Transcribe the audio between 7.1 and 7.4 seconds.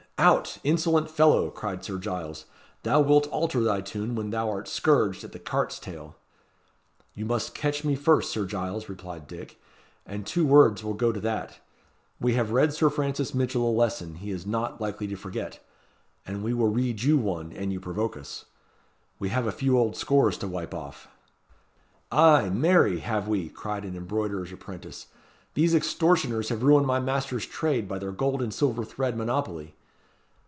"You